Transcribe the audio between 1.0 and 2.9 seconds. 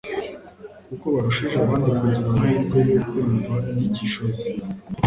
barushije abandi kugira amahirwe